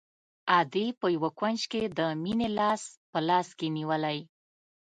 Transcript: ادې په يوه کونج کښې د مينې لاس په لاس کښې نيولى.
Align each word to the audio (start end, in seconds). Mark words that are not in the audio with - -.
ادې 0.59 0.85
په 0.99 1.07
يوه 1.15 1.29
کونج 1.39 1.59
کښې 1.71 1.83
د 1.97 1.99
مينې 2.23 2.49
لاس 2.59 2.81
په 3.11 3.19
لاس 3.27 3.47
کښې 3.57 3.67
نيولى. 3.77 4.19